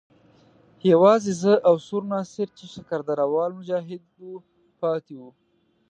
یوازې 0.91 1.31
زه 1.41 1.53
او 1.67 1.75
سور 1.87 2.03
ناصر 2.13 2.47
چې 2.57 2.65
شکر 2.73 2.99
درده 3.07 3.25
وال 3.33 3.51
مجاهد 3.59 4.01
وو 4.19 4.31
پاتې 4.79 5.13
وو. 5.19 5.29